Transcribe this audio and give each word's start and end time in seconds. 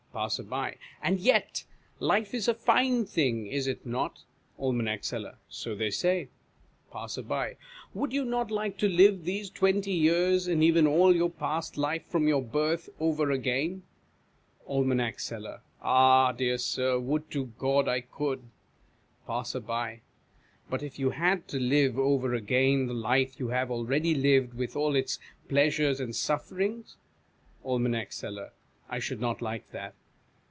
Passer. 0.13 0.45
And 1.01 1.21
yet 1.21 1.63
life 1.99 2.33
is 2.33 2.49
a 2.49 2.53
fine 2.53 3.05
thing, 3.05 3.47
is 3.47 3.65
it 3.65 3.85
not? 3.85 4.23
Aim. 4.61 4.85
Seller. 5.01 5.37
So 5.47 5.73
they 5.73 5.89
say. 5.89 6.27
i8o 6.91 6.91
DIALOGUE 6.91 6.91
BETWEEN 6.91 6.91
Passer. 6.91 7.57
Would 7.93 8.11
you 8.11 8.25
not 8.25 8.51
like 8.51 8.77
to 8.79 8.89
live 8.89 9.23
these 9.23 9.49
twenty 9.49 9.93
years, 9.93 10.47
and 10.47 10.61
even 10.61 10.85
all 10.85 11.15
your 11.15 11.29
past 11.29 11.77
life 11.77 12.05
from 12.05 12.27
your 12.27 12.41
birth, 12.41 12.89
over 12.99 13.31
again? 13.31 13.83
Aim. 14.69 15.13
Seller. 15.15 15.61
Ah, 15.81 16.33
dear 16.33 16.57
Sir, 16.57 16.99
would 16.99 17.31
to 17.31 17.45
God 17.57 17.87
I 17.87 18.01
could! 18.01 18.41
Passer. 19.25 19.61
But 20.69 20.83
if 20.83 20.99
you 20.99 21.11
had 21.11 21.47
to 21.47 21.57
live 21.57 21.97
over 21.97 22.33
again 22.35 22.87
the 22.87 22.93
life 22.93 23.39
you 23.39 23.47
have 23.47 23.71
already 23.71 24.13
lived, 24.13 24.55
with 24.55 24.75
all 24.75 24.93
its 24.97 25.19
pleasures 25.47 26.01
and 26.01 26.13
sufferings? 26.13 26.97
Aim. 27.65 27.95
Seller. 28.09 28.51
I 28.89 28.99
should 28.99 29.21
not 29.21 29.41
like 29.41 29.69
that. 29.71 29.93